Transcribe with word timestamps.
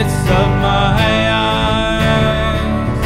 midst 0.00 0.28
of 0.30 0.48
my 0.64 0.96
eyes. 1.28 3.00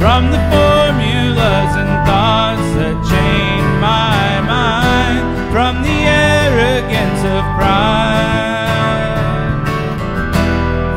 From 0.00 0.22
the 0.34 0.40
formulas 0.52 1.72
and 1.80 1.92
thoughts 2.08 2.68
that 2.80 2.96
chain 3.10 3.60
my 3.92 4.40
mind, 4.56 5.24
from 5.52 5.74
the 5.88 5.98
arrogance 6.32 7.22
of 7.36 7.42
pride, 7.58 9.12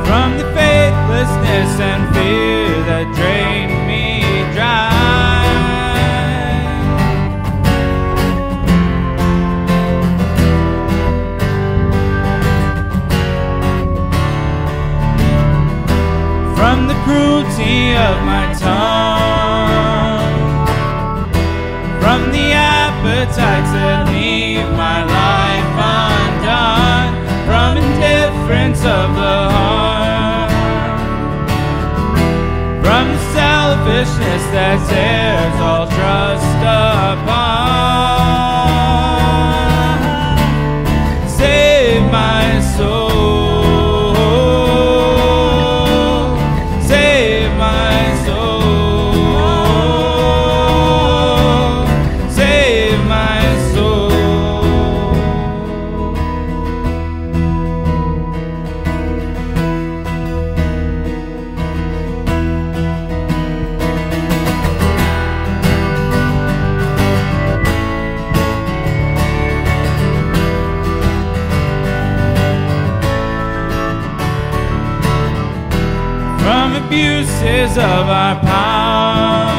from 0.08 0.30
the 0.40 0.48
faithlessness 0.56 1.72
and 1.92 2.02
fear 2.16 2.72
that 2.92 3.08
from 16.74 16.88
the 16.88 16.96
cruelty 17.06 17.94
of 17.94 18.16
my 18.26 18.52
tongue, 18.58 20.34
from 22.02 22.32
the 22.32 22.52
appetites 22.52 23.72
that 23.78 24.08
leave 24.10 24.68
my 24.72 25.04
life 25.06 25.70
undone, 26.02 27.14
from 27.46 27.78
indifference 27.78 28.80
of 28.80 29.14
the 29.22 29.38
heart, 29.54 30.50
from 32.84 33.06
the 33.14 33.22
selfishness 33.38 34.44
that 34.56 34.78
tears 34.90 35.62
all 35.62 35.86
trust 35.86 36.58
apart. 36.58 37.63
From 76.74 76.86
abuses 76.86 77.78
of 77.78 78.10
our 78.10 78.40
power, 78.40 79.54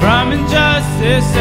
from 0.00 0.32
injustice 0.32 1.36